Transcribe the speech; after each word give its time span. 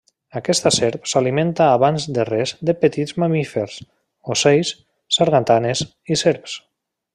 Aquesta 0.37 0.69
serp 0.77 1.03
s'alimenta 1.11 1.67
abans 1.73 2.07
de 2.15 2.25
res 2.29 2.53
de 2.69 2.75
petits 2.85 3.15
mamífers, 3.25 3.77
ocells, 4.37 4.75
sargantanes 5.19 5.85
i 6.17 6.23
serps. 6.27 6.61